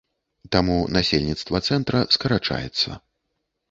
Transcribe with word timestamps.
Таму 0.55 0.77
насельніцтва 0.95 1.63
цэнтра 1.71 2.05
скарачаецца. 2.19 2.89